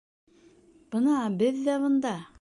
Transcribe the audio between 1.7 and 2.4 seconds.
бында!